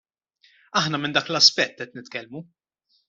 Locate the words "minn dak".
1.03-1.29